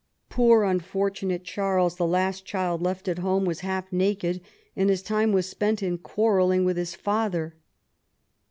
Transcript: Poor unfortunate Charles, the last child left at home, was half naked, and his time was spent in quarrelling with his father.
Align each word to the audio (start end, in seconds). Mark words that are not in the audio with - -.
Poor 0.31 0.63
unfortunate 0.63 1.43
Charles, 1.43 1.97
the 1.97 2.07
last 2.07 2.43
child 2.43 2.81
left 2.81 3.07
at 3.07 3.19
home, 3.19 3.45
was 3.45 3.59
half 3.59 3.93
naked, 3.93 4.41
and 4.75 4.89
his 4.89 5.03
time 5.03 5.31
was 5.31 5.47
spent 5.47 5.83
in 5.83 5.99
quarrelling 5.99 6.65
with 6.65 6.75
his 6.75 6.95
father. 6.95 7.53